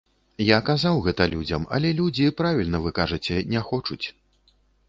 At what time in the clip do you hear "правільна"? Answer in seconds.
2.41-2.77